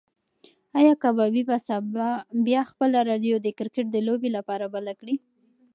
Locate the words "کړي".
4.99-5.15